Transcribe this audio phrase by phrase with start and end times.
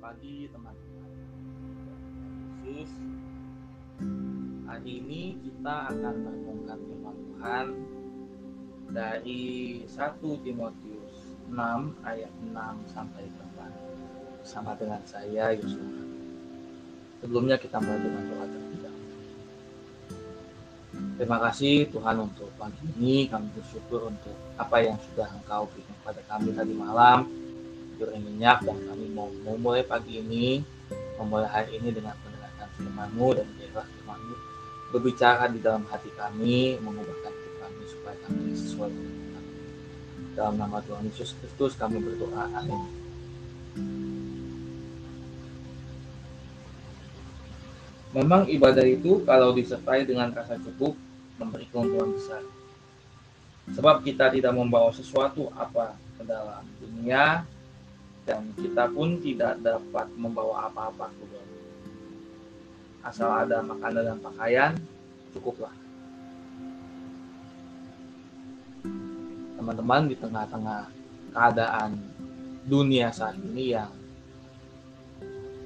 [0.00, 1.10] pagi teman-teman.
[2.66, 3.16] Yesus.
[4.66, 7.66] Hari ini kita akan merenungkan firman Tuhan
[8.92, 9.42] dari
[9.88, 11.14] 1 Timotius
[11.48, 11.56] 6
[12.04, 13.24] ayat 6 sampai
[13.56, 15.86] 8 bersama dengan saya Yusuf.
[17.24, 19.16] Sebelumnya kita mulai dengan doa terlebih dahulu.
[21.16, 23.30] Terima kasih Tuhan untuk pagi ini.
[23.32, 27.45] Kami bersyukur untuk apa yang sudah Engkau berikan kepada kami tadi malam
[27.96, 30.60] tidur yang nyenyak dan kami mau memulai pagi ini
[31.16, 34.34] memulai hari ini dengan mendengarkan firman-Mu dan biarlah firman-Mu
[34.92, 39.44] berbicara di dalam hati kami mengubahkan hidup kami supaya kami sesuai dengan Tuhan.
[40.36, 42.52] Dalam nama Tuhan Yesus Kristus kami berdoa.
[42.52, 42.84] Amin.
[48.12, 50.92] Memang ibadah itu kalau disertai dengan rasa cukup
[51.40, 52.44] memberi keuntungan besar.
[53.72, 57.55] Sebab kita tidak membawa sesuatu apa ke dalam dunia
[58.26, 61.46] dan kita pun tidak dapat membawa apa-apa keluar.
[63.06, 64.72] Asal ada makanan dan pakaian,
[65.30, 65.70] cukuplah.
[69.54, 70.90] Teman-teman di tengah-tengah
[71.30, 72.02] keadaan
[72.66, 73.94] dunia saat ini yang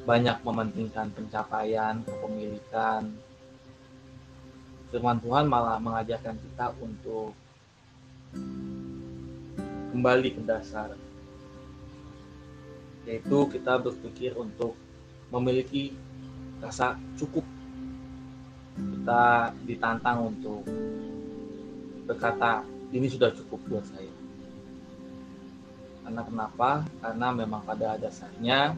[0.05, 3.08] banyak mementingkan pencapaian, kepemilikan,
[4.92, 7.33] firman Tuhan malah mengajarkan kita untuk
[9.97, 10.92] kembali ke dasar
[13.09, 14.77] yaitu kita berpikir untuk
[15.33, 15.95] memiliki
[16.61, 17.47] rasa cukup.
[18.77, 20.65] Kita ditantang untuk
[22.05, 24.12] berkata ini sudah cukup buat saya.
[26.05, 26.70] Karena kenapa?
[27.01, 28.75] Karena memang pada dasarnya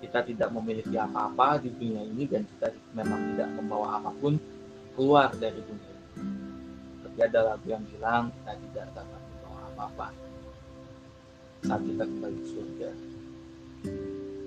[0.00, 4.36] kita tidak memiliki apa-apa di dunia ini dan kita memang tidak membawa apa pun
[4.94, 5.96] keluar dari dunia.
[7.02, 10.08] Tapi ada lagu yang bilang kita tidak dapat membawa apa-apa.
[11.66, 12.90] Saat kita kembali ke surga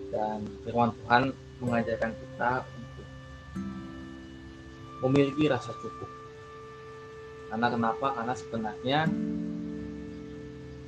[0.10, 1.24] dan firman Tuhan
[1.60, 3.08] mengajarkan kita untuk
[5.06, 6.10] memiliki rasa cukup.
[7.50, 8.08] Karena kenapa?
[8.14, 9.00] Karena sebenarnya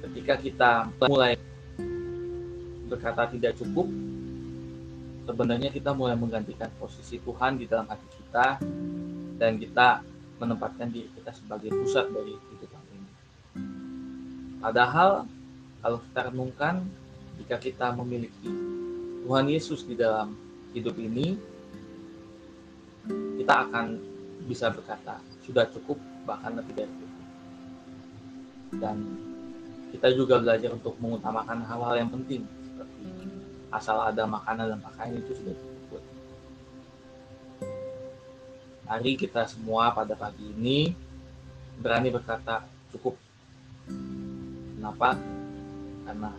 [0.06, 0.72] ketika kita
[1.08, 1.38] mulai
[2.92, 3.88] berkata tidak cukup,
[5.26, 8.60] sebenarnya kita mulai menggantikan posisi Tuhan di dalam hati kita
[9.40, 10.04] dan kita
[10.42, 13.12] menempatkan diri kita sebagai pusat dari kehidupan ini.
[14.58, 15.26] Padahal
[15.82, 16.86] kalau kita renungkan,
[17.40, 18.52] jika kita memiliki
[19.24, 20.36] Tuhan Yesus di dalam
[20.76, 21.38] hidup ini,
[23.40, 24.00] kita akan
[24.48, 25.98] bisa berkata, sudah cukup,
[26.28, 27.24] bahkan lebih dari cukup.
[28.82, 28.98] Dan
[29.92, 33.08] kita juga belajar untuk mengutamakan hal-hal yang penting, seperti
[33.72, 36.04] asal ada makanan dan pakaian itu sudah cukup.
[38.88, 40.92] Mari kita semua pada pagi ini
[41.80, 43.16] berani berkata cukup.
[44.76, 45.16] Kenapa?
[46.04, 46.32] Karena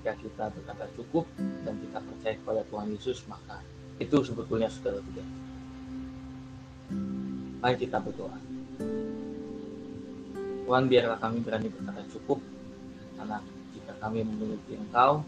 [0.00, 3.60] ketika kita berkata cukup dan kita percaya kepada Tuhan Yesus maka
[4.00, 5.32] itu sebetulnya sudah lebih dari
[7.60, 8.40] Mari kita berdoa.
[10.64, 12.40] Tuhan biarlah kami berani berkata cukup
[13.20, 13.44] karena
[13.76, 15.20] jika kami memiliki Engkau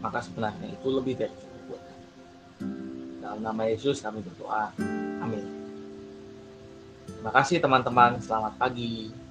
[0.00, 2.06] maka sebenarnya itu lebih dari cukup buat kami.
[3.20, 4.72] Dalam nama Yesus kami berdoa.
[5.20, 5.44] Amin.
[7.12, 8.16] Terima kasih teman-teman.
[8.24, 9.27] Selamat pagi.